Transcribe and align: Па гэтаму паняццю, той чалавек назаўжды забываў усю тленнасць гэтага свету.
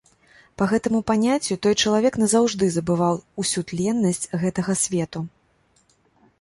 Па 0.61 0.67
гэтаму 0.71 1.01
паняццю, 1.11 1.57
той 1.65 1.75
чалавек 1.83 2.17
назаўжды 2.23 2.71
забываў 2.77 3.21
усю 3.45 3.59
тленнасць 3.73 4.29
гэтага 4.45 4.81
свету. 4.85 5.19